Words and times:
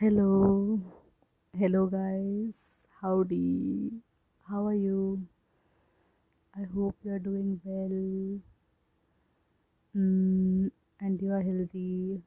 Hello, 0.00 0.80
hello 1.58 1.86
guys. 1.86 2.58
Howdy. 3.00 3.90
How 4.48 4.64
are 4.66 4.74
you? 4.74 5.26
I 6.56 6.66
hope 6.72 6.94
you 7.02 7.14
are 7.14 7.18
doing 7.18 7.60
well 7.64 7.96
mm, 9.96 10.70
and 11.00 11.20
you 11.20 11.32
are 11.32 11.42
healthy. 11.42 12.22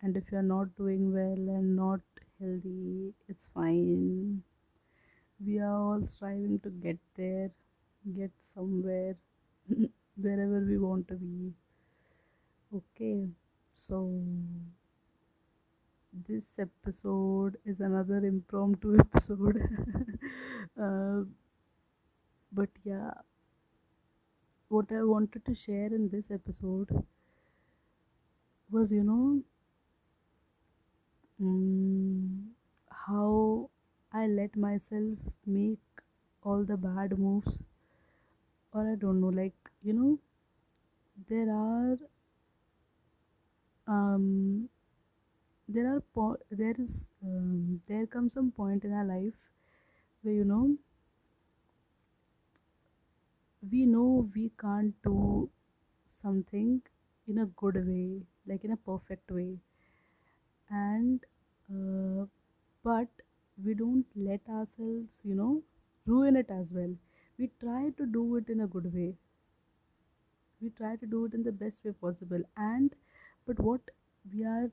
And 0.00 0.16
if 0.16 0.30
you 0.30 0.38
are 0.38 0.48
not 0.50 0.76
doing 0.76 1.12
well 1.12 1.56
and 1.56 1.74
not 1.74 2.00
healthy, 2.38 3.12
it's 3.28 3.48
fine. 3.52 4.44
We 5.44 5.58
are 5.58 5.74
all 5.74 6.06
striving 6.06 6.60
to 6.60 6.70
get 6.70 6.98
there, 7.16 7.50
get 8.16 8.30
somewhere, 8.54 9.16
wherever 10.16 10.60
we 10.60 10.78
want 10.78 11.08
to 11.08 11.14
be. 11.14 11.52
Okay, 12.72 13.26
so 13.74 14.22
this 16.12 16.44
episode 16.58 17.56
is 17.66 17.80
another 17.80 18.18
impromptu 18.24 18.96
episode. 19.00 19.60
uh, 20.80 21.22
but 22.52 22.70
yeah, 22.84 23.10
what 24.70 24.90
I 24.90 25.04
wanted 25.04 25.44
to 25.44 25.54
share 25.54 25.86
in 25.86 26.08
this 26.08 26.28
episode 26.32 26.88
was, 28.70 28.90
you 28.90 29.04
know, 29.04 29.42
mm, 31.40 32.52
how 32.90 33.68
I 34.12 34.26
let 34.28 34.56
myself 34.56 35.18
make 35.46 35.80
all 36.42 36.64
the 36.64 36.76
bad 36.78 37.18
moves, 37.18 37.62
or 38.72 38.90
I 38.90 38.96
don't 38.96 39.20
know, 39.20 39.28
like, 39.28 39.54
you 39.82 39.92
know, 39.92 40.18
there 41.28 41.48
are, 41.50 41.98
um, 43.86 44.68
there 45.72 45.88
are, 45.94 46.00
po- 46.14 46.38
there 46.50 46.74
is, 46.78 47.08
um, 47.24 47.80
there 47.88 48.06
comes 48.06 48.34
some 48.34 48.50
point 48.52 48.84
in 48.84 48.92
our 48.92 49.04
life 49.04 49.34
where, 50.22 50.34
you 50.34 50.44
know, 50.44 50.76
we 53.70 53.86
know 53.86 54.28
we 54.34 54.50
can't 54.60 54.94
do 55.02 55.48
something 56.22 56.82
in 57.28 57.38
a 57.38 57.46
good 57.46 57.76
way, 57.86 58.22
like 58.46 58.64
in 58.64 58.72
a 58.72 58.76
perfect 58.76 59.30
way, 59.30 59.58
and 60.70 61.24
uh, 61.72 62.24
but 62.84 63.08
we 63.64 63.74
don't 63.74 64.06
let 64.16 64.40
ourselves, 64.48 65.20
you 65.24 65.34
know, 65.34 65.62
ruin 66.06 66.36
it 66.36 66.50
as 66.50 66.66
well. 66.70 66.94
We 67.38 67.50
try 67.60 67.90
to 67.98 68.06
do 68.06 68.36
it 68.36 68.48
in 68.48 68.60
a 68.60 68.66
good 68.66 68.92
way. 68.92 69.14
We 70.62 70.70
try 70.70 70.96
to 70.96 71.06
do 71.06 71.26
it 71.26 71.34
in 71.34 71.42
the 71.42 71.52
best 71.52 71.84
way 71.84 71.92
possible, 71.92 72.42
and 72.56 72.94
but 73.46 73.58
what 73.60 73.82
we 74.32 74.44
are 74.44 74.70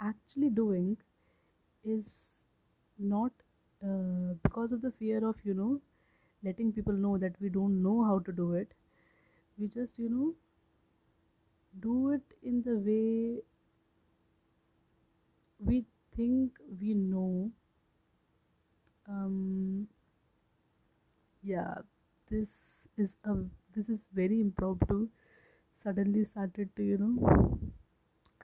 actually 0.00 0.50
doing 0.50 0.96
is 1.84 2.44
not 2.98 3.32
uh, 3.84 4.34
because 4.42 4.72
of 4.72 4.82
the 4.82 4.92
fear 4.92 5.26
of 5.28 5.36
you 5.44 5.54
know 5.54 5.80
letting 6.44 6.72
people 6.72 6.92
know 6.92 7.16
that 7.18 7.34
we 7.40 7.48
don't 7.48 7.82
know 7.82 8.04
how 8.04 8.18
to 8.20 8.32
do 8.32 8.52
it. 8.54 8.74
We 9.58 9.68
just 9.68 9.98
you 9.98 10.10
know 10.10 10.34
do 11.80 12.10
it 12.10 12.22
in 12.42 12.62
the 12.62 12.76
way 12.76 13.42
we 15.58 15.84
think 16.14 16.52
we 16.80 16.94
know. 16.94 17.52
Um 19.08 19.88
yeah 21.42 21.74
this 22.30 22.50
is 22.98 23.10
a 23.24 23.34
this 23.74 23.88
is 23.88 24.00
very 24.12 24.40
impromptu. 24.40 25.08
Suddenly 25.82 26.24
started 26.24 26.70
to 26.76 26.82
you 26.84 26.98
know 26.98 27.58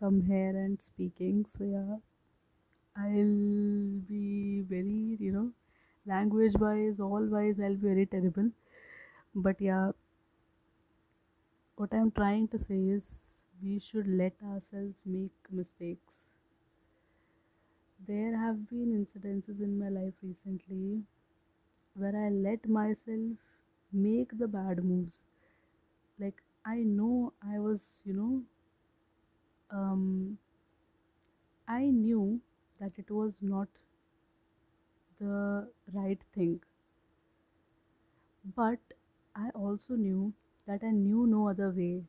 come 0.02 0.22
here 0.26 0.56
and 0.64 0.80
speaking. 0.80 1.46
So 1.56 1.64
yeah. 1.64 1.96
I'll 2.96 4.00
be 4.08 4.62
very 4.62 5.16
you 5.20 5.32
know 5.32 5.50
language 6.06 6.54
wise 6.64 7.00
all 7.00 7.26
wise 7.36 7.60
i'll 7.60 7.74
be 7.74 7.88
very 7.88 8.06
terrible. 8.06 8.50
But 9.34 9.60
yeah. 9.60 9.92
What 11.76 11.92
i'm 11.92 12.10
trying 12.10 12.48
to 12.48 12.58
say 12.58 12.78
is 12.88 13.40
we 13.62 13.78
should 13.78 14.06
let 14.06 14.32
ourselves 14.42 14.96
make 15.04 15.34
mistakes. 15.50 16.30
There 18.06 18.36
have 18.36 18.68
been 18.68 18.90
incidences 19.06 19.62
in 19.62 19.78
my 19.78 19.88
life 19.88 20.12
recently 20.22 21.04
where 21.94 22.16
I 22.16 22.30
let 22.30 22.68
myself 22.68 23.38
make 23.92 24.38
the 24.38 24.48
bad 24.48 24.84
moves. 24.84 25.20
Like 26.18 26.42
I 26.64 26.76
know 26.84 27.34
I 27.42 27.58
was, 27.58 27.80
you 28.04 28.14
know, 28.14 28.42
um, 29.72 30.38
I 31.66 31.90
knew 31.90 32.40
that 32.78 32.92
it 33.00 33.10
was 33.10 33.42
not 33.42 33.66
the 35.18 35.70
right 35.94 36.20
thing, 36.34 36.60
but 38.54 38.78
I 39.34 39.50
also 39.50 39.96
knew 39.96 40.32
that 40.66 40.84
I 40.84 40.92
knew 40.92 41.26
no 41.26 41.48
other 41.48 41.70
way. 41.70 42.04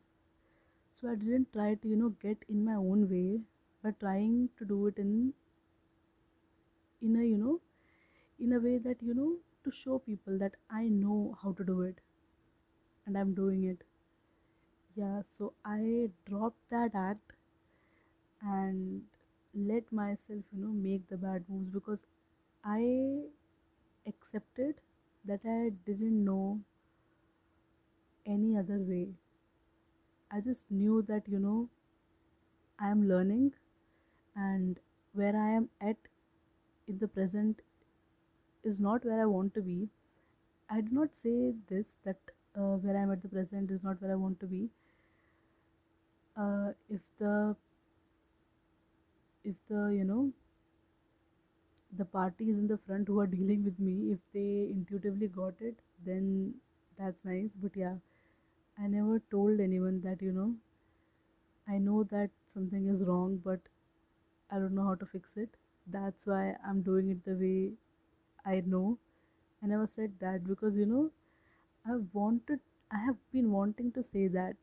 So 0.94 1.10
I 1.10 1.16
didn't 1.16 1.52
try 1.52 1.76
to, 1.76 1.88
you 1.90 1.98
know, 1.98 2.10
get 2.10 2.46
in 2.48 2.64
my 2.64 2.76
own 2.76 3.10
way, 3.10 3.42
but 3.82 4.00
trying 4.00 4.50
to 4.58 4.66
do 4.66 4.88
it 4.88 4.98
in 4.98 5.34
in 7.02 7.16
a, 7.18 7.24
you 7.24 7.38
know, 7.38 7.62
in 8.40 8.54
a 8.54 8.60
way 8.60 8.78
that 8.80 9.02
you 9.04 9.14
know 9.14 9.38
to 9.64 9.72
show 9.72 10.00
people 10.00 10.38
that 10.40 10.56
I 10.70 10.90
know 10.90 11.38
how 11.44 11.54
to 11.54 11.64
do 11.64 11.82
it 11.84 12.00
and 13.06 13.18
I'm 13.18 13.34
doing 13.34 13.64
it. 13.66 13.84
Yeah, 14.96 15.24
so 15.38 15.56
I 15.66 16.10
dropped 16.26 16.70
that 16.70 16.96
act 16.96 17.33
let 19.56 19.92
myself, 19.92 20.44
you 20.52 20.62
know, 20.64 20.70
make 20.74 21.08
the 21.10 21.18
bad 21.18 21.46
moves 21.50 21.70
because 21.72 22.00
I 22.64 23.24
accepted 24.08 24.76
that 25.26 25.42
I 25.46 25.70
didn't 25.86 26.24
know 26.24 26.62
any 28.26 28.58
other 28.58 28.80
way. 28.80 29.14
I 30.30 30.42
just 30.42 30.70
knew 30.70 31.02
that, 31.04 31.30
you 31.30 31.40
know, 31.40 31.70
I 32.80 32.90
am 32.90 33.08
learning 33.08 33.54
and 34.36 34.80
where 35.14 35.36
I 35.36 35.52
am 35.52 35.70
at 35.82 35.98
in 36.88 37.00
the 37.00 37.08
present 37.08 37.62
is 38.64 38.80
not 38.80 39.06
where 39.06 39.22
I 39.22 39.26
want 39.26 39.54
to 39.54 39.62
be. 39.62 39.90
I 40.70 40.82
do 40.82 40.90
not 40.92 41.10
say 41.16 41.54
this 41.70 42.00
that 42.06 42.18
uh, 42.58 42.78
where 42.86 42.98
I 42.98 43.02
am 43.04 43.12
at 43.12 43.22
the 43.22 43.30
present 43.30 43.72
is 43.72 43.84
not 43.84 44.02
where 44.02 44.12
I 44.12 44.16
want 44.16 44.40
to 44.42 44.48
be. 44.48 44.70
Uh, 46.38 46.74
if 46.90 47.02
the 47.20 47.56
if 49.44 49.56
the 49.70 49.88
you 50.00 50.04
know 50.04 50.32
the 51.98 52.04
parties 52.04 52.58
in 52.58 52.68
the 52.68 52.78
front 52.78 53.08
who 53.08 53.20
are 53.22 53.26
dealing 53.28 53.64
with 53.64 53.80
me 53.80 54.12
if 54.12 54.20
they 54.34 54.70
intuitively 54.70 55.28
got 55.30 55.54
it 55.62 55.80
then 56.06 56.54
that's 56.98 57.24
nice. 57.24 57.50
But 57.62 57.76
yeah 57.76 57.96
i 58.80 58.88
never 58.88 59.20
told 59.32 59.60
anyone 59.60 60.02
that 60.02 60.22
you 60.22 60.32
know 60.34 60.56
i 61.74 61.78
know 61.86 62.04
that 62.12 62.30
something 62.52 62.84
is 62.92 63.02
wrong 63.08 63.32
but 63.46 63.60
i 64.52 64.60
don't 64.60 64.76
know 64.76 64.86
how 64.90 64.96
to 64.96 65.06
fix 65.06 65.38
it. 65.38 65.50
That's 65.96 66.26
why 66.28 66.56
i'm 66.68 66.82
doing 66.82 67.10
it 67.12 67.24
the 67.26 67.36
way 67.44 67.74
i 68.46 68.62
know. 68.74 68.98
I 69.64 69.68
never 69.68 69.88
said 69.88 70.14
that 70.20 70.48
because 70.48 70.76
you 70.76 70.86
know 70.86 71.12
i 71.86 71.98
wanted 72.20 72.60
i 72.92 72.98
have 73.08 73.18
been 73.34 73.52
wanting 73.52 73.92
to 73.94 74.04
say 74.12 74.28
that 74.40 74.56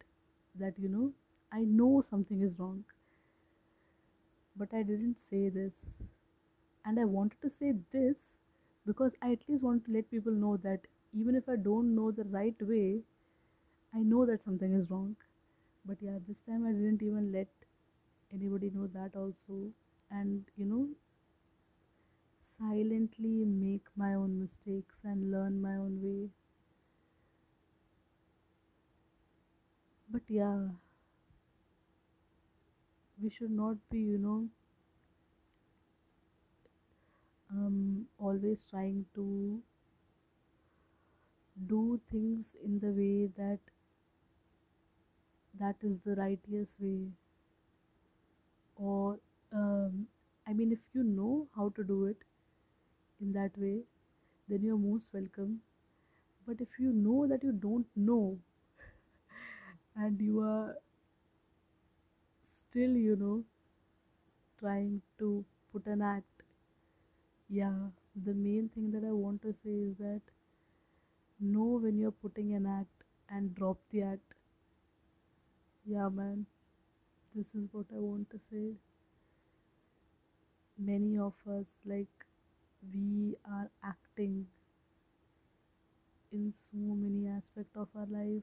that 0.65 0.79
you 0.87 0.89
know 0.97 1.13
i 1.53 1.63
know 1.81 1.93
something 2.11 2.43
is 2.51 2.59
wrong 2.59 2.85
but 4.57 4.73
i 4.75 4.83
didn't 4.83 5.21
say 5.21 5.49
this 5.49 5.99
and 6.85 6.99
I 7.01 7.05
wanted 7.05 7.41
to 7.43 7.51
say 7.59 7.73
this 7.93 8.17
because 8.87 9.13
I 9.23 9.33
at 9.33 9.49
least 9.49 9.63
want 9.63 9.85
to 9.87 9.93
let 9.93 10.11
people 10.11 10.33
know 10.33 10.57
that 10.59 10.81
even 11.15 11.35
if 11.37 11.49
I 11.49 11.57
don't 11.57 11.95
know 11.95 12.11
the 12.13 12.25
right 12.25 12.57
way, 12.63 13.03
I 13.95 14.01
know 14.01 14.27
that 14.27 14.43
something 14.43 14.73
is 14.75 14.91
wrong. 14.91 15.17
But 15.85 15.99
yeah, 16.03 16.19
this 16.29 16.43
time 16.43 16.67
I 16.67 16.73
didn't 16.73 17.03
even 17.03 17.33
let 17.33 17.49
anybody 18.33 18.71
know 18.71 18.87
that 18.89 19.17
also, 19.17 19.71
and 20.11 20.45
you 20.57 20.67
know, 20.67 20.89
silently 22.59 23.47
make 23.47 23.89
my 23.97 24.13
own 24.15 24.39
mistakes 24.39 25.05
and 25.05 25.31
learn 25.31 25.61
my 25.61 25.75
own 25.77 26.03
way. 26.03 26.29
But 30.11 30.23
yeah, 30.29 30.69
we 33.23 33.31
should 33.31 33.53
not 33.53 33.77
be, 33.91 34.01
you 34.01 34.19
know, 34.19 34.49
um, 37.51 38.07
always 38.19 38.65
trying 38.65 39.05
to 39.15 39.63
do 41.69 42.01
things 42.11 42.57
in 42.65 42.81
the 42.81 42.91
way 42.91 43.27
that 43.37 43.61
that 45.55 45.77
is 45.85 46.01
the 46.01 46.17
righteous 46.17 46.75
way. 46.81 47.13
Or 48.75 49.21
um, 49.53 50.09
i 50.47 50.53
mean 50.53 50.73
if 50.73 50.81
you 50.93 51.05
know 51.05 51.47
how 51.55 51.69
to 51.77 51.85
do 51.85 52.07
it 52.07 52.17
in 53.21 53.33
that 53.33 53.57
way 53.57 53.83
then 54.49 54.63
you're 54.65 54.79
most 54.79 55.13
welcome. 55.15 55.61
But 56.47 56.61
if 56.61 56.69
you 56.79 56.93
know 56.93 57.27
that 57.29 57.45
you 57.45 57.53
don't 57.53 57.87
know 57.97 58.39
and 59.97 60.21
you 60.21 60.41
are 60.41 60.77
still 62.71 62.97
you 62.97 63.17
know 63.17 63.45
trying 64.59 65.03
to 65.19 65.45
put 65.73 65.87
an 65.87 66.01
act. 66.03 66.43
Yeah, 67.51 67.91
the 68.17 68.33
main 68.33 68.71
thing 68.71 68.93
that 68.93 69.05
I 69.05 69.13
want 69.13 69.43
to 69.43 69.53
say 69.53 69.69
is 69.91 69.99
that 69.99 70.23
know 71.41 71.81
when 71.83 71.99
you're 71.99 72.13
putting 72.13 72.55
an 72.55 72.67
act 72.67 73.03
and 73.29 73.53
drop 73.53 73.79
the 73.91 74.03
act. 74.03 74.35
Yeah, 75.85 76.09
man, 76.09 76.47
this 77.35 77.55
is 77.55 77.69
what 77.73 77.87
I 77.95 77.99
want 78.01 78.31
to 78.31 78.39
say. 78.39 78.77
Many 80.79 81.17
of 81.17 81.35
us, 81.47 81.81
like, 81.87 82.27
we 82.93 83.37
are 83.45 83.71
acting 83.85 84.49
in 86.33 86.53
so 86.55 86.79
many 86.79 87.29
aspects 87.29 87.77
of 87.77 87.89
our 87.95 88.07
life, 88.07 88.43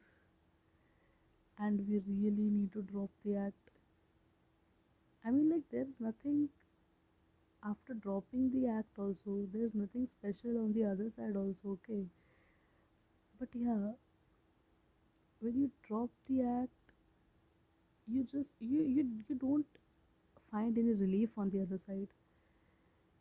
and 1.60 1.86
we 1.90 1.98
really 2.08 2.50
need 2.50 2.72
to 2.72 2.82
drop 2.84 3.10
the 3.26 3.36
act. 3.36 3.72
I 5.28 5.32
mean, 5.32 5.52
like, 5.52 5.70
there's 5.70 5.94
nothing 6.00 6.50
after 7.62 7.94
dropping 7.94 8.50
the 8.50 8.68
act, 8.68 8.98
also, 8.98 9.46
there's 9.54 9.76
nothing 9.76 10.08
special 10.08 10.58
on 10.58 10.74
the 10.74 10.84
other 10.84 11.08
side, 11.12 11.36
also, 11.36 11.78
okay? 11.86 12.08
But 13.40 13.48
yeah, 13.56 13.94
when 15.40 15.60
you 15.60 15.72
drop 15.88 16.12
the 16.30 16.44
act, 16.44 16.92
you 18.08 18.24
just 18.24 18.54
you 18.60 18.82
you, 18.96 19.04
you 19.30 19.36
don't 19.36 19.68
find 20.52 20.78
any 20.78 20.94
relief 20.94 21.30
on 21.38 21.50
the 21.52 21.62
other 21.62 21.78
side. 21.78 22.08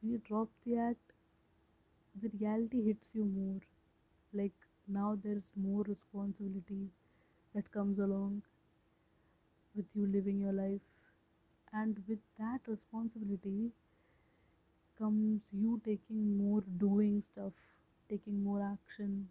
When 0.00 0.12
you 0.12 0.19
drop 0.19 0.49
the 0.64 0.79
act, 0.79 1.12
the 2.20 2.29
reality 2.41 2.82
hits 2.82 3.14
you 3.14 3.25
more. 3.25 3.61
Like 4.35 4.55
now 4.88 5.19
there's 5.23 5.50
more 5.56 5.82
responsibility 5.85 6.91
that 7.55 7.70
comes 7.73 7.99
along 7.99 8.43
with 9.76 9.87
you 9.94 10.06
living 10.08 10.41
your 10.41 10.53
life. 10.53 10.81
And 11.76 12.02
with 12.08 12.19
that 12.38 12.67
responsibility 12.67 13.70
comes 14.99 15.43
you 15.52 15.81
taking 15.84 16.37
more 16.37 16.61
doing 16.62 17.23
stuff, 17.23 17.52
taking 18.08 18.43
more 18.43 18.61
action. 18.61 19.28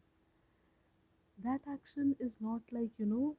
That 1.37 1.61
action 1.65 2.17
is 2.19 2.33
not 2.41 2.63
like, 2.73 2.89
you 2.99 3.05
know, 3.05 3.37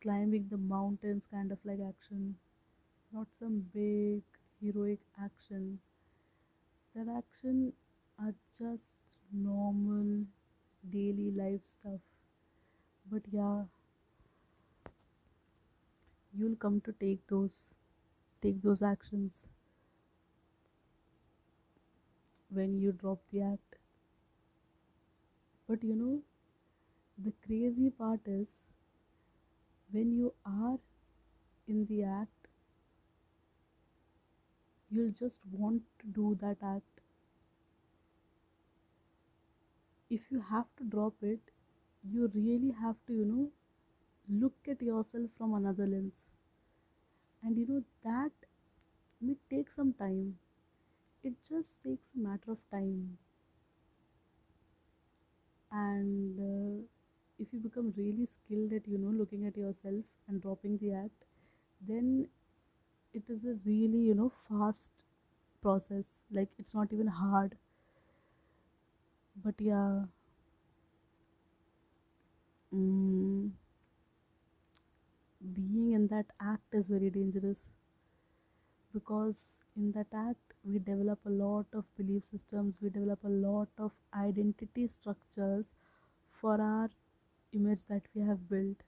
climbing 0.00 0.48
the 0.48 0.58
mountains 0.58 1.26
kind 1.30 1.52
of 1.52 1.58
like 1.64 1.78
action, 1.80 2.36
not 3.12 3.28
some 3.38 3.60
big 3.74 4.22
heroic 4.60 5.00
action. 5.22 5.80
That 6.94 7.08
action 7.08 7.72
are 8.16 8.32
just 8.56 9.00
normal 9.32 10.24
daily 10.88 11.32
life 11.32 11.66
stuff. 11.66 12.00
But 13.10 13.24
yeah, 13.30 13.64
you'll 16.36 16.56
come 16.56 16.80
to 16.80 16.92
take 16.92 17.26
those 17.28 17.68
take 18.42 18.62
those 18.62 18.82
actions 18.82 19.48
when 22.50 22.78
you 22.78 22.92
drop 22.92 23.20
the 23.32 23.40
act. 23.40 23.76
But 25.66 25.82
you 25.82 25.94
know, 25.96 26.22
the 27.18 27.32
crazy 27.46 27.90
part 27.90 28.20
is 28.26 28.66
when 29.92 30.10
you 30.16 30.32
are 30.46 30.78
in 31.68 31.86
the 31.86 32.04
act, 32.04 32.48
you'll 34.90 35.10
just 35.12 35.40
want 35.52 35.82
to 35.98 36.06
do 36.08 36.36
that 36.42 36.58
act. 36.62 37.00
If 40.10 40.30
you 40.30 40.40
have 40.40 40.66
to 40.76 40.84
drop 40.84 41.22
it, 41.22 41.40
you 42.04 42.26
really 42.34 42.72
have 42.72 42.96
to, 43.06 43.14
you 43.14 43.24
know, 43.24 43.50
look 44.30 44.54
at 44.68 44.80
yourself 44.82 45.30
from 45.36 45.54
another 45.54 45.86
lens. 45.86 46.30
And 47.42 47.58
you 47.58 47.66
know, 47.66 47.84
that 48.04 48.30
may 49.20 49.36
take 49.50 49.70
some 49.70 49.94
time. 49.94 50.38
It 51.22 51.34
just 51.48 51.82
takes 51.84 52.14
a 52.14 52.18
matter 52.18 52.52
of 52.52 52.58
time. 52.70 53.18
And 55.72 56.38
uh, 56.38 56.86
if 57.38 57.48
you 57.52 57.60
become 57.60 57.94
really 57.96 58.26
skilled 58.26 58.72
at, 58.72 58.86
you 58.86 58.98
know, 58.98 59.08
looking 59.10 59.46
at 59.46 59.56
yourself 59.56 60.04
and 60.28 60.42
dropping 60.42 60.78
the 60.78 60.92
act, 60.92 61.24
then 61.88 62.28
it 63.14 63.24
is 63.28 63.44
a 63.44 63.54
really, 63.66 63.98
you 63.98 64.14
know, 64.14 64.32
fast 64.48 64.92
process. 65.62 66.24
Like, 66.32 66.50
it's 66.58 66.74
not 66.74 66.92
even 66.92 67.08
hard. 67.08 67.56
But 69.34 69.60
yeah, 69.60 70.04
mm, 72.72 73.50
being 75.54 75.92
in 75.92 76.06
that 76.06 76.26
act 76.40 76.72
is 76.72 76.88
very 76.88 77.10
dangerous. 77.10 77.68
Because 78.92 79.60
in 79.74 79.90
that 79.92 80.08
act 80.12 80.52
we 80.64 80.78
develop 80.78 81.18
a 81.24 81.30
lot 81.30 81.64
of 81.72 81.86
belief 81.96 82.26
systems 82.26 82.74
we 82.82 82.90
develop 82.90 83.24
a 83.24 83.28
lot 83.28 83.68
of 83.78 83.90
identity 84.12 84.86
structures 84.86 85.74
for 86.30 86.60
our 86.60 86.90
image 87.52 87.86
that 87.88 88.02
we 88.14 88.20
have 88.22 88.48
built. 88.50 88.82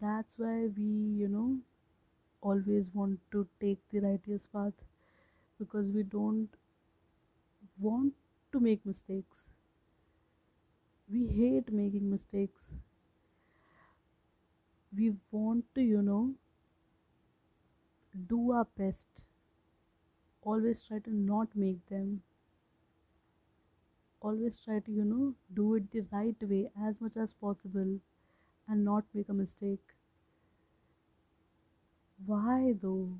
That's 0.00 0.38
why 0.38 0.68
we 0.68 0.84
you 0.84 1.26
know 1.26 1.58
always 2.42 2.94
want 2.94 3.20
to 3.32 3.48
take 3.60 3.80
the 3.90 4.00
righteous 4.00 4.46
path 4.46 4.74
because 5.58 5.88
we 5.90 6.04
don't 6.04 6.50
want 7.78 8.12
to 8.52 8.58
make 8.60 8.84
mistakes. 8.84 9.46
We 11.10 11.26
hate 11.26 11.72
making 11.72 12.10
mistakes 12.10 12.74
we 14.92 15.14
want 15.30 15.64
to 15.74 15.80
you 15.80 16.02
know 16.02 16.34
do 18.28 18.50
our 18.50 18.64
best. 18.76 19.06
Always 20.40 20.80
try 20.80 20.98
to 21.00 21.10
not 21.12 21.54
make 21.54 21.86
them. 21.88 22.22
Always 24.20 24.58
try 24.58 24.80
to 24.80 24.92
you 24.92 25.04
know 25.04 25.34
do 25.54 25.74
it 25.74 25.90
the 25.90 26.00
right 26.12 26.36
way 26.42 26.70
as 26.78 27.00
much 27.00 27.16
as 27.16 27.32
possible 27.32 27.98
and 28.68 28.84
not 28.84 29.04
make 29.14 29.28
a 29.28 29.34
mistake. 29.34 29.94
Why 32.26 32.72
though? 32.72 33.16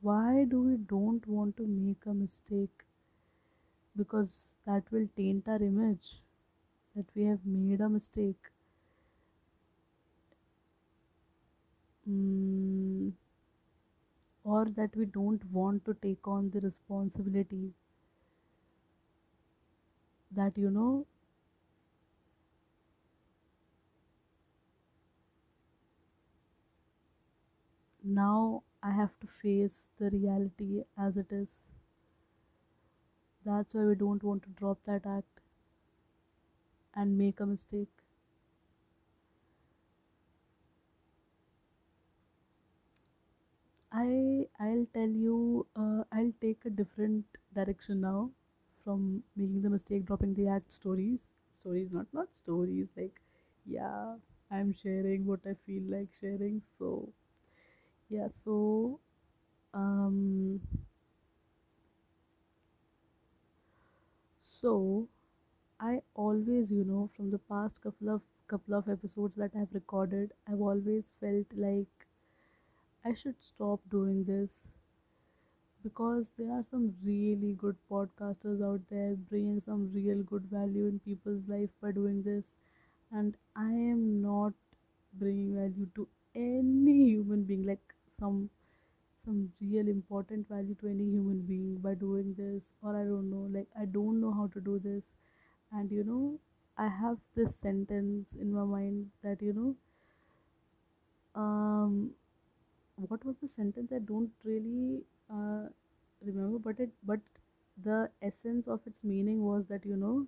Why 0.00 0.44
do 0.44 0.62
we 0.62 0.76
don't 0.76 1.26
want 1.26 1.56
to 1.58 1.66
make 1.66 2.06
a 2.06 2.14
mistake? 2.14 2.84
Because 3.94 4.52
that 4.64 4.90
will 4.90 5.08
taint 5.14 5.46
our 5.46 5.62
image 5.62 6.22
that 6.96 7.06
we 7.14 7.24
have 7.24 7.44
made 7.46 7.80
a 7.80 7.88
mistake 7.88 8.50
mm, 12.08 13.12
or 14.42 14.64
that 14.64 14.96
we 14.96 15.06
don't 15.06 15.44
want 15.52 15.84
to 15.84 15.94
take 15.94 16.26
on 16.26 16.50
the 16.50 16.60
responsibility 16.60 17.72
that 20.30 20.56
you 20.56 20.70
know 20.70 21.06
now 28.02 28.64
I 28.82 28.90
have 28.90 29.20
to 29.20 29.28
face 29.28 29.90
the 29.98 30.10
reality 30.10 30.82
as 30.96 31.16
it 31.16 31.30
is. 31.30 31.70
That's 33.44 33.74
why 33.74 33.84
we 33.84 33.96
don't 33.96 34.22
want 34.22 34.44
to 34.44 34.48
drop 34.50 34.84
that 34.84 35.04
act 35.04 35.40
and 36.94 37.16
make 37.16 37.40
a 37.40 37.46
mistake. 37.46 37.88
I 44.00 44.46
I'll 44.60 44.86
tell 44.94 45.08
you 45.22 45.66
uh, 45.76 46.04
I'll 46.12 46.32
take 46.40 46.64
a 46.64 46.70
different 46.70 47.24
direction 47.54 48.00
now 48.00 48.30
from 48.84 49.22
making 49.36 49.62
the 49.62 49.70
mistake 49.70 50.06
dropping 50.06 50.34
the 50.34 50.46
act 50.48 50.72
stories. 50.72 51.30
Stories 51.60 51.90
not 51.92 52.06
not 52.12 52.28
stories 52.36 52.88
like 52.96 53.20
yeah 53.66 54.14
I'm 54.50 54.72
sharing 54.72 55.26
what 55.26 55.40
I 55.46 55.54
feel 55.66 55.82
like 55.96 56.08
sharing 56.20 56.62
so 56.78 57.12
yeah 58.10 58.28
so 58.34 59.00
um 59.74 60.60
so 64.40 65.08
I 65.80 66.02
always 66.14 66.70
you 66.72 66.84
know 66.84 67.10
from 67.16 67.30
the 67.30 67.38
past 67.38 67.80
couple 67.82 68.10
of 68.10 68.22
couple 68.48 68.74
of 68.74 68.88
episodes 68.88 69.36
that 69.36 69.52
I've 69.56 69.74
recorded 69.74 70.32
I've 70.48 70.60
always 70.62 71.12
felt 71.20 71.46
like 71.56 72.07
I 73.04 73.14
should 73.14 73.42
stop 73.42 73.80
doing 73.90 74.24
this 74.24 74.70
because 75.82 76.32
there 76.38 76.52
are 76.52 76.62
some 76.62 76.94
really 77.04 77.52
good 77.60 77.76
podcasters 77.90 78.62
out 78.66 78.80
there 78.90 79.14
bringing 79.30 79.60
some 79.60 79.90
real 79.92 80.22
good 80.22 80.44
value 80.52 80.86
in 80.86 80.98
people's 81.00 81.42
life 81.48 81.70
by 81.82 81.90
doing 81.92 82.22
this. 82.22 82.54
And 83.12 83.36
i 83.56 83.70
am 83.70 84.22
not 84.22 84.52
bringing 85.22 85.54
value 85.56 85.88
to 85.96 86.06
any 86.34 86.96
human 87.10 87.42
being 87.44 87.64
like 87.66 87.94
some 88.20 88.50
some 89.24 89.52
real 89.60 89.88
important 89.88 90.48
value 90.48 90.74
to 90.82 90.88
any 90.88 91.04
human 91.16 91.40
being 91.52 91.76
by 91.88 91.94
doing 91.94 92.34
this. 92.38 92.72
Or 92.82 92.96
i 92.96 93.04
don't 93.04 93.30
know 93.30 93.46
like 93.58 93.68
i 93.80 93.86
don't 93.86 94.20
know 94.20 94.32
how 94.32 94.48
to 94.54 94.60
do 94.60 94.78
this. 94.78 95.12
And 95.72 95.90
you 95.90 96.04
know 96.04 96.38
i 96.78 96.88
have 96.88 97.18
this 97.36 97.56
sentence 97.56 98.34
in 98.36 98.52
my 98.52 98.64
mind 98.76 99.10
that 99.22 99.42
you 99.42 99.52
know 99.54 99.74
um 101.34 102.10
what 103.08 103.24
was 103.24 103.36
the 103.40 103.48
sentence? 103.48 103.92
I 103.92 103.98
don't 104.00 104.30
really 104.44 105.02
uh, 105.30 105.68
remember 106.22 106.58
but 106.58 106.80
it 106.80 106.90
but 107.04 107.20
the 107.82 108.10
essence 108.20 108.66
of 108.68 108.80
its 108.86 109.04
meaning 109.04 109.42
was 109.44 109.66
that 109.68 109.86
you 109.86 109.96
know 109.96 110.26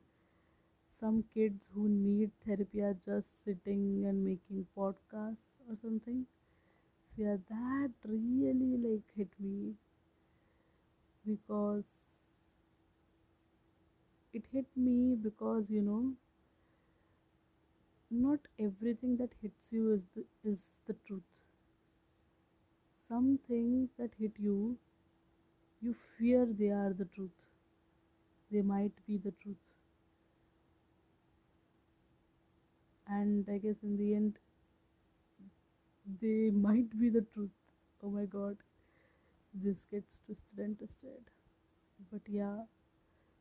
some 0.92 1.24
kids 1.34 1.68
who 1.74 1.88
need 1.88 2.30
therapy 2.46 2.80
are 2.82 2.96
just 3.04 3.44
sitting 3.44 4.04
and 4.06 4.24
making 4.24 4.66
podcasts 4.76 5.56
or 5.68 5.76
something. 5.82 6.26
So 7.16 7.22
yeah 7.22 7.36
that 7.50 7.92
really 8.04 8.76
like 8.88 9.10
hit 9.16 9.30
me 9.40 9.74
because 11.26 11.84
it 14.32 14.44
hit 14.50 14.66
me 14.76 15.14
because 15.14 15.70
you 15.70 15.80
know 15.82 16.14
not 18.10 18.40
everything 18.58 19.16
that 19.16 19.32
hits 19.40 19.72
you 19.72 19.94
is 19.94 20.02
the, 20.14 20.26
is 20.44 20.80
the 20.86 20.92
truth 21.06 21.39
some 23.10 23.38
things 23.48 23.90
that 23.98 24.14
hit 24.18 24.32
you 24.38 24.78
you 25.82 25.92
fear 26.16 26.46
they 26.46 26.68
are 26.70 26.92
the 26.92 27.06
truth. 27.06 27.48
They 28.50 28.60
might 28.60 28.92
be 29.06 29.16
the 29.16 29.30
truth. 29.30 29.56
And 33.06 33.46
i 33.50 33.58
guess 33.58 33.82
in 33.82 33.98
the 33.98 34.14
end 34.14 34.38
they 36.20 36.50
might 36.66 36.90
be 36.98 37.08
the 37.08 37.22
truth. 37.32 37.56
Oh 38.02 38.10
my 38.10 38.24
god 38.26 38.56
this 39.54 39.84
gets 39.90 40.20
twisted 40.26 40.58
and 40.58 40.76
twisted. 40.78 41.30
But 42.12 42.22
yeah 42.28 42.64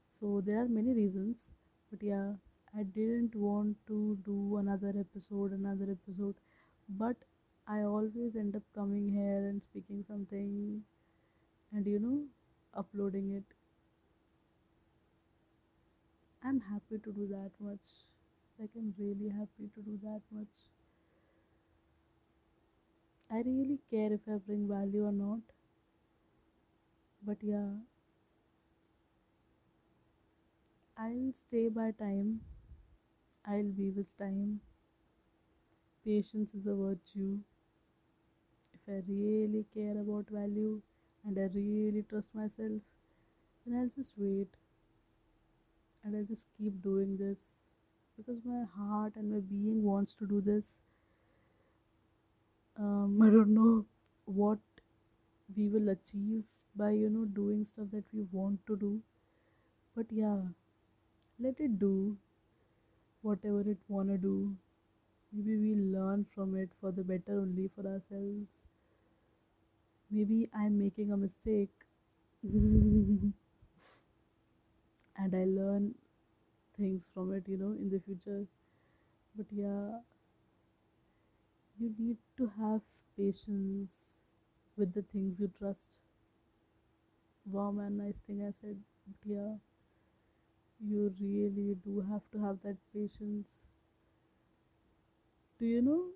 so 0.10 0.42
there 0.46 0.62
are 0.64 0.70
many 0.70 0.94
reasons. 0.94 1.52
But 1.92 2.04
yeah 2.04 2.34
i 2.78 2.84
didn't 2.84 3.36
want 3.36 3.78
to 3.88 4.18
do 4.26 4.58
another 4.58 4.94
episode 5.06 5.52
another 5.54 5.90
episode. 5.98 6.36
But 6.90 7.18
i 7.74 7.82
always 7.84 8.36
end 8.36 8.54
up 8.58 8.64
coming 8.76 9.08
here 9.08 9.48
and 9.50 9.62
speaking 9.64 10.04
something 10.08 10.84
and 11.74 11.88
you 11.88 12.00
know 12.00 12.26
uploading 12.76 13.32
it. 13.36 13.44
I'm 16.44 16.60
happy 16.60 16.98
to 16.98 17.12
do 17.14 17.28
that 17.28 17.52
much. 17.62 18.04
Like 18.60 18.72
i'm 18.76 18.94
really 18.98 19.30
happy 19.30 19.70
to 19.74 19.82
do 19.82 19.98
that 20.04 20.22
much. 20.32 20.68
I 23.32 23.38
really 23.44 23.80
care 23.90 24.12
if 24.12 24.28
i 24.28 24.38
bring 24.40 24.68
value 24.68 25.06
or 25.06 25.14
not. 25.14 25.40
But 27.26 27.38
yeah. 27.42 27.76
I'll 30.96 31.34
stay 31.34 31.68
by 31.70 31.92
time. 31.94 32.42
I'll 33.44 33.64
be 33.74 33.90
with 33.90 34.18
time. 34.18 34.62
Patience 36.04 36.54
is 36.56 36.68
a 36.68 36.76
virtue 36.76 37.40
i 38.90 39.02
really 39.08 39.64
care 39.74 39.98
about 40.02 40.30
value 40.38 40.82
and 41.26 41.38
i 41.40 41.48
really 41.54 42.04
trust 42.10 42.28
myself. 42.34 42.82
Then 43.66 43.80
i'll 43.80 43.92
just 43.98 44.14
wait. 44.18 44.50
And 46.04 46.14
i'll 46.18 46.26
just 46.26 46.48
keep 46.58 46.82
doing 46.82 47.16
this. 47.16 47.60
Because 48.18 48.44
my 48.44 48.64
heart 48.64 49.16
and 49.16 49.32
my 49.32 49.40
being 49.40 49.84
wants 49.84 50.14
to 50.16 50.28
do 50.28 50.42
this. 50.42 50.76
Um, 52.78 53.22
i 53.26 53.30
don't 53.30 53.54
know 53.54 53.86
what 54.26 54.58
we 55.56 55.68
will 55.68 55.90
achieve 55.90 56.44
by 56.76 56.92
you 56.92 57.10
know 57.10 57.26
doing 57.26 57.66
stuff 57.66 57.88
that 57.92 58.06
we 58.14 58.24
want 58.32 58.66
to 58.68 58.78
do. 58.78 59.02
But 59.96 60.08
yeah 60.12 60.42
let 61.40 61.60
it 61.60 61.80
do 61.80 62.18
whatever 63.22 63.62
it 63.62 63.78
wanna 63.88 64.18
do. 64.18 64.54
Maybe 65.32 65.58
we 65.58 65.76
learn 65.76 66.26
from 66.36 66.56
it 66.56 66.70
for 66.82 66.92
the 66.92 67.04
better 67.04 67.40
only 67.40 67.70
for 67.76 67.88
ourselves 67.88 68.66
maybe 70.12 70.50
i'm 70.54 70.78
making 70.78 71.12
a 71.12 71.18
mistake. 71.18 71.74
And 75.16 75.36
i 75.36 75.44
learn 75.44 75.94
things 76.78 77.08
from 77.14 77.34
it 77.34 77.48
you 77.48 77.58
know 77.58 77.72
in 77.74 77.90
the 77.90 78.00
future. 78.00 78.48
But 79.36 79.48
yeah 79.52 80.00
you 81.80 81.92
need 81.98 82.18
to 82.38 82.46
have 82.60 82.82
patience 83.18 84.22
with 84.78 84.94
the 84.94 85.02
things 85.02 85.40
you 85.40 85.48
trust. 85.48 85.98
Wow 87.46 87.72
man 87.72 87.98
nice 87.98 88.16
thing 88.26 88.42
i 88.46 88.52
said 88.62 88.82
but 89.06 89.30
yeah 89.30 89.56
you 90.80 91.14
really 91.22 91.76
do 91.86 92.00
have 92.02 92.24
to 92.32 92.40
have 92.40 92.60
that 92.64 92.78
patience. 92.92 93.66
Do 95.60 95.66
you 95.68 95.82
know 95.84 96.14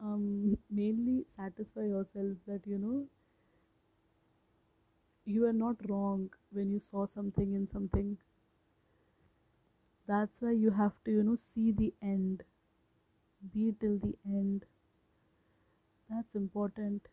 um 0.00 0.58
mainly 0.70 1.24
satisfy 1.36 1.82
yourself 1.84 2.36
that 2.46 2.66
you 2.66 2.78
know 2.78 3.06
you 5.24 5.46
are 5.46 5.52
not 5.52 5.76
wrong 5.88 6.28
when 6.50 6.72
you 6.72 6.80
saw 6.80 7.06
something 7.06 7.52
in 7.54 7.68
something. 7.70 8.18
That's 10.08 10.42
why 10.42 10.50
you 10.50 10.72
have 10.72 11.04
to 11.04 11.12
you 11.12 11.22
know 11.22 11.36
see 11.36 11.70
the 11.70 11.94
end. 12.02 12.42
Be 13.52 13.72
till 13.72 13.98
the 13.98 14.16
end. 14.24 14.64
That's 16.10 16.34
important. 16.34 17.06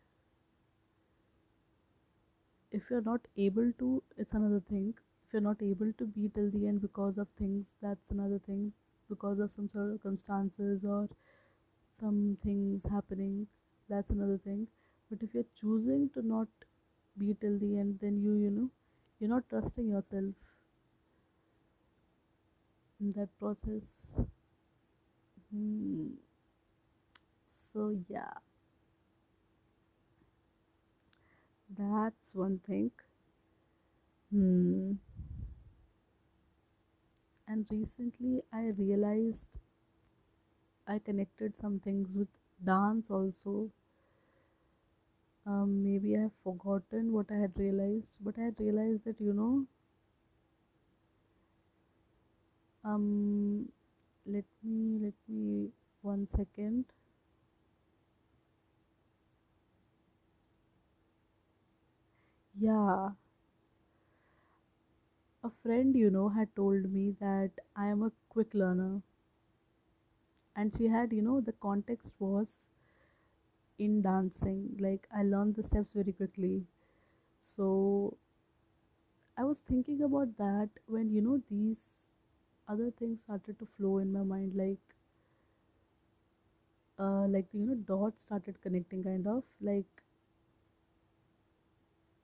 If 2.70 2.90
you're 2.90 3.00
not 3.02 3.26
able 3.36 3.72
to 3.72 4.04
it's 4.16 4.32
another 4.32 4.60
thing. 4.60 4.94
If 5.26 5.32
you're 5.32 5.42
not 5.42 5.60
able 5.60 5.92
to 5.94 6.06
be 6.06 6.28
till 6.28 6.48
the 6.48 6.68
end 6.68 6.80
because 6.80 7.18
of 7.18 7.26
things 7.30 7.74
that's 7.82 8.12
another 8.12 8.38
thing. 8.38 8.72
Because 9.08 9.40
of 9.40 9.50
some 9.52 9.68
circumstances 9.68 10.84
or 10.84 11.08
some 11.98 12.36
things 12.42 12.84
happening 12.90 13.46
that's 13.88 14.10
another 14.10 14.38
thing 14.44 14.66
but 15.10 15.22
if 15.22 15.34
you're 15.34 15.52
choosing 15.60 16.08
to 16.14 16.26
not 16.26 16.48
be 17.18 17.34
till 17.40 17.58
the 17.58 17.78
end 17.78 17.98
then 18.00 18.16
you 18.22 18.34
you 18.34 18.50
know 18.50 18.70
you're 19.18 19.30
not 19.30 19.48
trusting 19.48 19.88
yourself 19.88 20.34
in 23.00 23.12
that 23.12 23.28
process 23.38 24.16
hmm. 25.52 26.08
so 27.50 27.96
yeah 28.08 28.34
that's 31.78 32.34
one 32.34 32.58
thing 32.66 32.90
hmm. 34.32 34.92
and 37.48 37.66
recently 37.70 38.42
i 38.52 38.64
realized 38.78 39.58
i 40.86 40.98
connected 40.98 41.54
some 41.56 41.78
things 41.80 42.08
with 42.14 42.28
dance 42.64 43.10
also. 43.10 43.70
Um, 45.46 45.82
maybe 45.82 46.14
i've 46.14 46.34
forgotten 46.44 47.10
what 47.14 47.30
i 47.32 47.36
had 47.36 47.58
realized 47.58 48.18
but 48.20 48.36
i 48.38 48.42
had 48.42 48.60
realized 48.60 49.04
that 49.04 49.18
you 49.18 49.32
know 49.32 49.66
um 52.90 53.68
let 54.26 54.44
me 54.64 54.98
let 55.04 55.14
me 55.28 55.70
one 56.02 56.26
second. 56.36 56.84
Yeah. 62.58 63.10
A 65.42 65.48
friend 65.48 65.96
you 65.96 66.10
know 66.10 66.28
had 66.28 66.54
told 66.54 66.92
me 66.92 67.12
that 67.20 67.50
i 67.74 67.86
am 67.86 68.02
a 68.02 68.12
quick 68.28 68.52
learner 68.52 69.00
and 70.56 70.74
she 70.74 70.88
had 70.88 71.12
you 71.12 71.22
know 71.22 71.40
the 71.40 71.52
context 71.52 72.14
was 72.18 72.66
in 73.78 74.02
dancing. 74.02 74.76
Like 74.80 75.06
i 75.12 75.22
learned 75.22 75.56
the 75.56 75.62
steps 75.62 75.92
very 75.92 76.12
quickly. 76.12 76.66
So 77.40 78.18
i 79.38 79.44
was 79.44 79.60
thinking 79.60 80.02
about 80.02 80.36
that 80.36 80.68
when 80.86 81.08
you 81.10 81.20
know 81.22 81.40
these 81.48 82.08
other 82.68 82.90
things 82.90 83.22
started 83.22 83.58
to 83.58 83.66
flow 83.76 83.98
in 83.98 84.12
my 84.12 84.22
mind 84.22 84.54
like 84.56 84.94
uh 86.98 87.26
like 87.34 87.46
you 87.52 87.64
know 87.66 87.74
dots 87.90 88.22
started 88.22 88.60
connecting 88.62 89.02
kind 89.02 89.26
of. 89.26 89.42
Like 89.60 90.02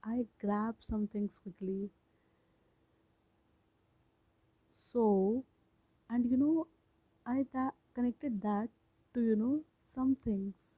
i 0.05 0.27
grab 0.39 0.77
some 0.81 1.09
things 1.09 1.39
quickly. 1.39 1.91
So 4.73 5.45
and 6.11 6.27
you 6.27 6.37
know 6.37 6.67
i 7.27 7.47
that 7.53 7.75
connected 7.95 8.41
that 8.43 8.69
to 9.15 9.21
you 9.23 9.37
know 9.37 9.61
some 9.95 10.17
things 10.25 10.75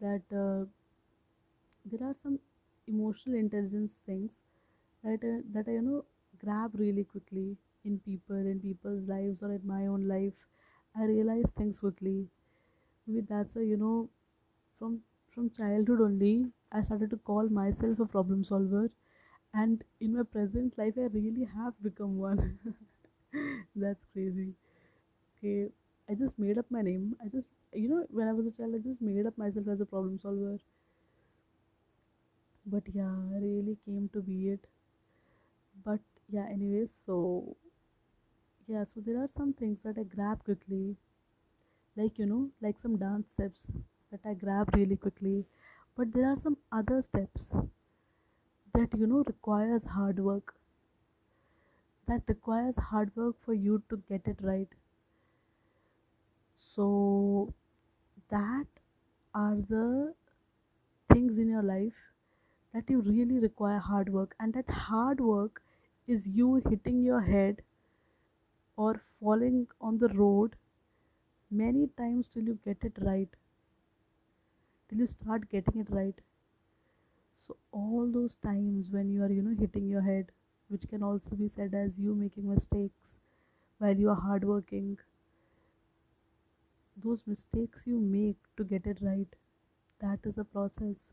that 0.00 0.22
uh, 0.44 0.64
there 1.90 2.06
are 2.08 2.14
some 2.14 2.38
emotional 2.88 3.36
intelligence 3.38 4.00
things 4.06 4.40
that 5.04 5.24
uh, 5.32 5.40
that 5.54 5.68
I 5.68 5.74
you 5.76 5.82
know 5.82 6.04
grab 6.44 6.74
really 6.80 7.04
quickly 7.04 7.56
in 7.84 7.98
people 8.06 8.36
in 8.52 8.60
people's 8.60 9.08
lives 9.08 9.42
or 9.42 9.52
in 9.52 9.66
my 9.66 9.86
own 9.86 10.08
life. 10.08 10.34
I 10.96 11.04
realize 11.04 11.50
things 11.56 11.78
quickly. 11.80 12.28
Maybe 13.06 13.22
that's 13.30 13.56
why 13.56 13.62
you 13.62 13.76
know 13.78 14.08
from 14.78 15.00
from 15.34 15.50
childhood 15.50 16.00
only 16.08 16.34
I 16.72 16.82
started 16.82 17.10
to 17.10 17.18
call 17.32 17.48
myself 17.60 18.00
a 18.00 18.06
problem 18.06 18.44
solver. 18.44 18.90
And 19.54 19.84
in 20.00 20.16
my 20.16 20.24
present 20.24 20.78
life 20.78 20.94
I 20.98 21.08
really 21.18 21.44
have 21.56 21.74
become 21.82 22.18
one. 22.18 22.58
That's 23.76 24.04
crazy. 24.12 24.54
Okay 25.38 25.70
I 26.08 26.14
just 26.14 26.38
made 26.38 26.56
up 26.58 26.70
my 26.70 26.80
name. 26.82 27.14
I 27.22 27.28
just 27.28 27.48
you 27.72 27.88
know 27.88 28.06
when 28.10 28.26
I 28.28 28.32
was 28.32 28.46
a 28.46 28.50
child 28.50 28.74
I 28.74 28.78
just 28.78 29.02
made 29.02 29.26
up 29.26 29.36
myself 29.36 29.68
as 29.68 29.80
a 29.80 29.86
problem 29.86 30.18
solver. 30.18 30.58
But 32.66 32.82
yeah 32.92 33.14
I 33.32 33.38
really 33.38 33.76
came 33.86 34.08
to 34.12 34.20
be 34.20 34.50
it. 34.50 34.66
But 35.84 36.00
yeah 36.28 36.46
anyways 36.48 36.90
so 36.90 37.56
yeah 38.66 38.84
so 38.84 39.00
there 39.00 39.18
are 39.22 39.28
some 39.28 39.52
things 39.54 39.78
that 39.84 39.96
i 39.98 40.02
grab 40.02 40.42
quickly. 40.44 40.96
Like 41.96 42.18
you 42.18 42.26
know 42.26 42.50
like 42.60 42.78
some 42.78 42.98
dance 42.98 43.30
steps 43.32 43.72
that 44.10 44.20
i 44.24 44.34
grab 44.34 44.68
really 44.76 44.96
quickly. 44.96 45.46
But 45.96 46.12
there 46.12 46.28
are 46.28 46.36
some 46.36 46.58
other 46.70 47.00
steps 47.02 47.52
that 48.74 48.92
you 48.98 49.06
know 49.06 49.22
requires 49.26 49.86
hard 49.86 50.18
work. 50.18 50.54
That 52.06 52.22
requires 52.28 52.76
hard 52.76 53.16
work 53.16 53.40
for 53.40 53.52
you 53.52 53.82
to 53.88 53.96
get 54.08 54.28
it 54.28 54.40
right 54.40 54.68
so 56.56 57.52
that 58.30 58.66
are 59.34 59.56
the 59.68 60.14
things 61.12 61.38
in 61.38 61.48
your 61.48 61.62
life 61.62 62.12
that 62.74 62.90
you 62.90 63.00
really 63.00 63.38
require 63.38 63.78
hard 63.78 64.12
work 64.12 64.34
and 64.40 64.54
that 64.54 64.68
hard 64.70 65.20
work 65.20 65.62
is 66.06 66.28
you 66.28 66.56
hitting 66.68 67.02
your 67.02 67.20
head 67.22 67.62
or 68.76 68.98
falling 69.18 69.66
on 69.80 69.98
the 69.98 70.06
road 70.10 70.54
many 71.50 71.86
times 71.96 72.28
till 72.28 72.44
you 72.44 72.58
get 72.64 72.84
it 72.84 72.92
right 73.00 73.30
till 74.88 74.98
you 74.98 75.06
start 75.06 75.50
getting 75.50 75.78
it 75.80 75.90
right. 75.90 76.18
So 77.38 77.56
all 77.70 78.10
those 78.10 78.34
times 78.34 78.90
when 78.90 79.08
you 79.12 79.22
are 79.22 79.30
you 79.30 79.40
know 79.40 79.54
hitting 79.54 79.86
your 79.88 80.00
head 80.00 80.32
which 80.68 80.88
can 80.88 81.00
also 81.02 81.36
be 81.36 81.48
said 81.48 81.72
as 81.72 81.96
you 81.96 82.12
making 82.12 82.48
mistakes 82.48 83.18
while 83.78 83.96
you 83.96 84.10
are 84.10 84.20
hardworking 84.20 84.98
those 86.96 87.26
mistakes 87.26 87.86
you 87.86 88.00
make 88.00 88.36
to 88.56 88.64
get 88.64 88.86
it 88.86 88.98
right 89.02 89.36
that 90.00 90.18
is 90.24 90.38
a 90.38 90.44
process 90.44 91.12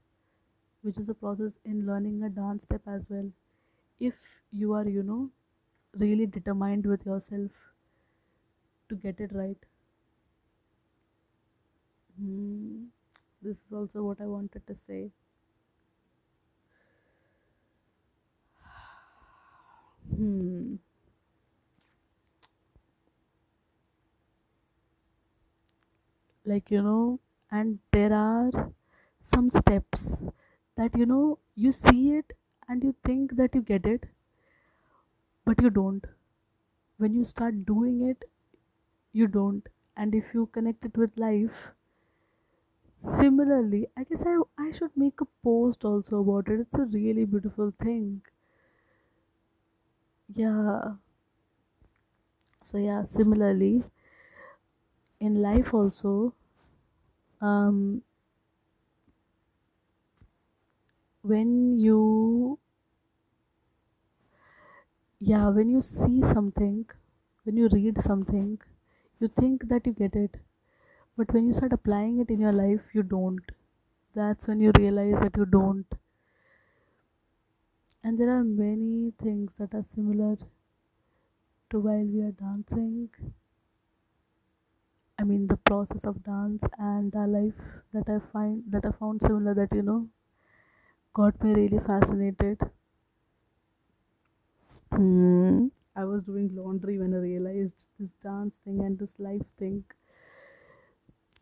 which 0.82 0.98
is 0.98 1.10
a 1.10 1.14
process 1.16 1.60
in 1.66 1.86
learning 1.88 2.24
a 2.24 2.30
dance 2.30 2.64
step 2.66 2.82
as 2.88 3.10
well. 3.10 3.32
If 4.00 4.16
you 4.52 4.74
are 4.74 4.88
you 4.88 5.04
know 5.04 5.32
really 5.98 6.28
determined 6.28 6.86
with 6.86 7.06
yourself 7.06 7.52
to 8.90 8.96
get 8.96 9.20
it 9.20 9.32
right. 9.34 9.58
Hmm. 12.18 12.86
this 13.42 13.58
is 13.58 13.74
also 13.74 14.04
what 14.04 14.22
i 14.22 14.26
wanted 14.28 14.66
to 14.68 14.76
say. 14.76 15.12
Hmm 20.16 20.76
like 26.46 26.70
you 26.70 26.82
know 26.84 27.20
and 27.52 27.80
there 27.92 28.14
are 28.14 28.72
some 29.24 29.50
steps 29.50 30.18
that 30.78 30.96
you 30.98 31.06
know 31.06 31.40
you 31.56 31.72
see 31.72 32.12
it 32.14 32.34
and 32.70 32.84
you 32.84 32.96
think 33.04 33.36
that 33.38 33.56
you 33.56 33.62
get 33.62 33.86
it 33.86 34.06
but 35.46 35.62
you 35.62 35.70
don't. 35.70 36.04
When 36.98 37.14
you 37.14 37.26
start 37.26 37.66
doing 37.66 38.02
it 38.02 38.26
you 39.14 39.28
don't. 39.28 39.68
And 39.98 40.16
if 40.16 40.34
you 40.34 40.48
connect 40.48 40.86
it 40.86 40.98
with 40.98 41.18
life 41.18 41.74
similarly 43.00 43.86
i 43.98 44.06
guess 44.06 44.22
i, 44.26 44.40
I 44.58 44.72
should 44.72 44.96
make 44.96 45.20
a 45.20 45.26
post 45.44 45.84
also 45.84 46.22
about 46.22 46.48
it. 46.48 46.62
It's 46.62 46.74
a 46.76 46.86
really 46.86 47.26
beautiful 47.26 47.74
thing. 47.84 48.22
Yeah. 50.34 50.96
So 52.64 52.78
yeah 52.78 53.06
similarly 53.06 53.84
in 55.22 55.42
life 55.42 55.74
also 55.74 56.34
um 57.42 58.02
when 61.24 61.80
you 61.80 62.60
yeah 65.28 65.48
when 65.58 65.70
you 65.74 65.82
see 65.82 66.22
something 66.32 66.80
when 67.44 67.56
you 67.56 67.70
read 67.74 68.02
something 68.08 68.60
you 69.22 69.28
think 69.30 69.68
that 69.70 69.86
you 69.88 69.94
get 69.94 70.16
it. 70.16 70.36
But 71.18 71.34
when 71.34 71.46
you 71.48 71.54
start 71.54 71.74
applying 71.74 72.20
it 72.20 72.30
in 72.30 72.40
your 72.40 72.54
life 72.54 72.90
you 72.94 73.04
don't. 73.04 73.44
That's 74.16 74.48
when 74.48 74.62
you 74.62 74.72
realize 74.80 75.20
that 75.22 75.38
you 75.38 75.46
don't. 75.46 75.86
And 78.04 78.20
there 78.20 78.30
are 78.38 78.44
many 78.44 79.12
things 79.12 79.54
that 79.58 79.74
are 79.74 79.82
similar 79.82 80.36
to 81.72 81.80
while 81.80 82.06
we 82.06 82.22
are 82.22 82.32
dancing 82.34 83.10
i 85.22 85.24
mean 85.30 85.48
the 85.48 85.56
process 85.70 86.04
of 86.12 86.22
dance 86.26 86.64
and 86.80 87.16
our 87.16 87.28
life 87.36 87.62
that 87.94 88.10
i 88.16 88.20
find 88.34 88.64
that 88.76 88.86
i 88.86 88.92
found 89.00 89.22
similar 89.22 89.54
that 89.54 89.74
you 89.80 89.82
know 89.82 90.02
got 91.14 91.42
me 91.44 91.54
really 91.54 91.80
fascinated. 91.80 92.58
Hmm. 94.92 95.68
i 95.96 96.04
was 96.06 96.24
doing 96.24 96.56
laundry 96.56 96.98
when 97.00 97.14
i 97.14 97.18
realized 97.18 97.88
this 98.00 98.12
dance 98.24 98.54
thing 98.64 98.80
and 98.86 99.00
this 99.00 99.20
life 99.20 99.48
thing 99.58 99.84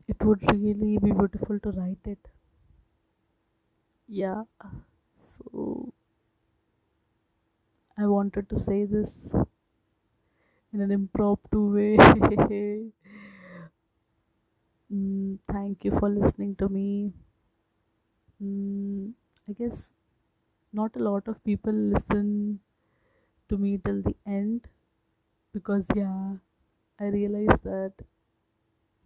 it 0.10 0.22
would 0.26 0.42
really 0.52 0.98
be 0.98 1.12
beautiful 1.12 1.58
to 1.58 1.72
write 1.72 2.06
it. 2.06 2.20
Yeah. 4.08 4.44
So 5.20 5.94
i 7.98 8.08
wanted 8.08 8.50
to 8.50 8.58
say 8.58 8.84
this 8.86 9.32
in 10.74 10.82
an 10.82 10.92
impromptu 10.92 11.60
way 11.76 11.98
mm, 14.92 15.40
thank 15.52 15.84
you 15.86 15.92
for 16.00 16.10
listening 16.10 16.56
to 16.56 16.68
me. 16.70 17.14
Mm, 18.44 19.14
i 19.48 19.54
guess 19.54 19.94
not 20.74 20.96
a 20.96 21.00
lot 21.08 21.28
of 21.28 21.44
people 21.44 21.74
listen 21.74 22.60
to 23.50 23.58
me 23.58 23.78
till 23.80 24.02
the 24.04 24.16
end 24.26 24.68
because 25.54 25.86
yeah 25.96 26.36
i 27.00 27.06
realized 27.06 27.64
that 27.64 27.94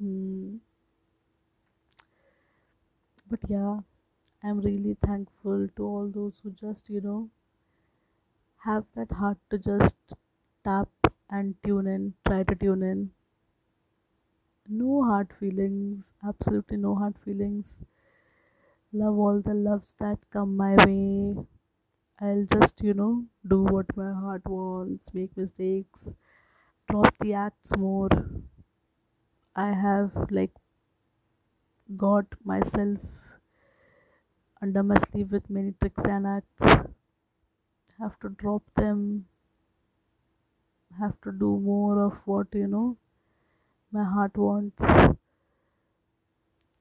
mm, 0.01 0.59
but 3.29 3.39
yeah 3.49 3.79
i'm 4.43 4.61
really 4.61 4.95
thankful 5.05 5.67
to 5.75 5.83
all 5.85 6.07
those 6.09 6.39
who 6.39 6.51
just 6.51 6.89
you 6.89 7.01
know 7.01 7.29
have 8.65 8.85
that 8.95 9.11
heart 9.11 9.37
to 9.51 9.59
just 9.59 9.95
tap 10.63 10.89
and 11.29 11.55
tune 11.63 11.85
in 11.85 12.15
try 12.25 12.41
to 12.41 12.55
tune 12.55 12.81
in 12.81 13.11
no 14.67 15.03
hard 15.03 15.31
feelings 15.39 16.11
absolutely 16.21 16.75
no 16.75 16.95
hard 16.95 17.17
feelings. 17.23 17.79
Love 18.93 19.17
all 19.19 19.41
the 19.41 19.53
loves 19.53 19.93
that 19.99 20.19
come 20.31 20.55
my 20.55 20.75
way. 20.85 21.35
I'll 22.19 22.45
just 22.45 22.81
you 22.81 22.93
know 22.93 23.25
do 23.47 23.63
what 23.63 23.95
my 23.97 24.13
heart 24.13 24.45
wants 24.47 25.13
make 25.13 25.35
mistakes 25.37 26.15
drop 26.89 27.15
the 27.19 27.33
acts 27.33 27.71
more. 27.77 28.09
I 29.55 29.71
have 29.73 30.11
like 30.29 30.51
got 31.95 32.25
myself 32.43 32.99
under 34.63 34.81
my 34.81 34.95
sleeve 35.11 35.31
with 35.31 35.47
many 35.49 35.73
tricks 35.79 36.03
and 36.05 36.25
acts. 36.25 36.63
Have 37.97 38.19
to 38.19 38.29
drop 38.29 38.61
them. 38.75 39.25
Have 40.97 41.19
to 41.23 41.33
do 41.33 41.59
more 41.59 42.01
of 42.05 42.13
what 42.25 42.47
you 42.53 42.67
know 42.67 42.97
my 43.93 44.03
heart 44.03 44.37
wants. 44.37 44.83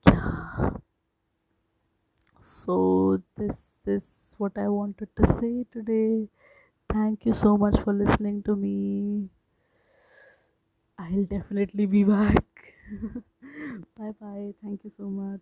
Yeah. 0.07 0.71
So 2.45 3.21
this 3.37 3.81
is 3.85 4.35
what 4.39 4.57
i 4.57 4.69
wanted 4.69 5.09
to 5.17 5.27
say 5.27 5.65
today. 5.73 6.29
Thank 6.93 7.27
you 7.27 7.35
so 7.35 7.57
much 7.57 7.81
for 7.81 7.93
listening 7.95 8.43
to 8.45 8.57
me. 8.57 9.31
I'll 10.99 11.25
definitely 11.25 11.85
be 11.87 12.03
back. 12.05 12.45
Bye 13.97 14.13
bye 14.21 14.55
thank 14.63 14.85
you 14.85 14.91
so 14.91 15.09
much 15.09 15.41